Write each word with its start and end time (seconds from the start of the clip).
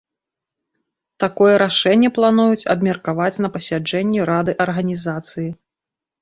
Такое 1.23 1.53
рашэнне 1.63 2.09
плануюць 2.17 2.67
абмеркаваць 2.75 3.41
на 3.47 3.51
пасяджэнні 3.59 4.19
рады 4.31 4.57
арганізацыі. 4.67 5.47